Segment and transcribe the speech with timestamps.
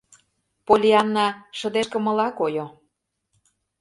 [0.65, 1.27] Поллианна
[1.57, 2.65] шыдешкымыла койо.